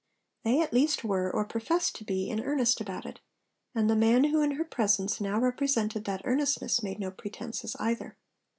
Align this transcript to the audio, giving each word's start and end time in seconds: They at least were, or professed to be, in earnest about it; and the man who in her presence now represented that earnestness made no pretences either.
They 0.41 0.59
at 0.61 0.73
least 0.73 1.03
were, 1.03 1.29
or 1.29 1.45
professed 1.45 1.93
to 1.97 2.03
be, 2.03 2.27
in 2.31 2.39
earnest 2.41 2.81
about 2.81 3.05
it; 3.05 3.19
and 3.75 3.87
the 3.87 3.95
man 3.95 4.23
who 4.23 4.41
in 4.41 4.53
her 4.53 4.63
presence 4.65 5.21
now 5.21 5.37
represented 5.39 6.05
that 6.05 6.23
earnestness 6.25 6.81
made 6.81 6.97
no 6.99 7.11
pretences 7.11 7.75
either. 7.79 8.17